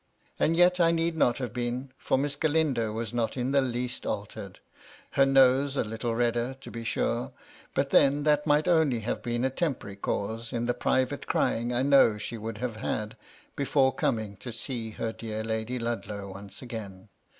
And 0.39 0.57
yet 0.57 0.79
I 0.79 0.89
need 0.91 1.15
not 1.15 1.37
have 1.37 1.53
been, 1.53 1.91
for 1.99 2.17
Miss 2.17 2.35
Galindo 2.35 2.91
was 2.91 3.13
not 3.13 3.37
in 3.37 3.51
the 3.51 3.61
least 3.61 4.03
altered 4.03 4.59
(her 5.11 5.27
nose 5.27 5.77
a 5.77 5.83
little 5.83 6.15
redder, 6.15 6.55
to 6.61 6.71
be 6.71 6.83
sure, 6.83 7.31
but 7.75 7.91
then 7.91 8.23
that 8.23 8.47
might 8.47 8.67
only 8.67 9.01
have 9.01 9.23
had 9.23 9.45
a 9.45 9.51
temporary 9.51 9.97
cause 9.97 10.51
in 10.53 10.65
the 10.65 10.73
private 10.73 11.27
crying 11.27 11.71
I 11.71 11.83
know 11.83 12.17
she 12.17 12.35
would 12.35 12.57
have 12.57 12.77
had 12.77 13.15
before 13.55 13.93
coming 13.93 14.37
to 14.37 14.51
see 14.51 14.89
her 14.89 15.11
dear 15.13 15.43
Lady 15.43 15.77
Ludlow 15.77 16.31
once 16.31 16.63
again.) 16.63 17.09